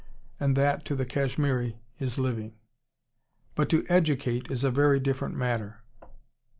[0.39, 2.55] And that to the Kashmiri is living.
[3.53, 5.83] "But to educate is a very different matter.